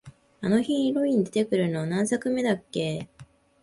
[0.41, 3.07] あのヒロイン出てくるの、何作目だっけ？